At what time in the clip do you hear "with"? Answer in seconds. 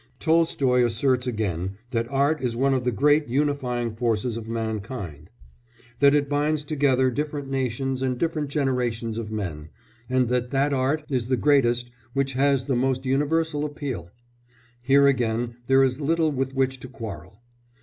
16.31-16.55